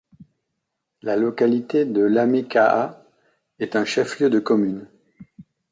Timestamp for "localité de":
1.15-2.01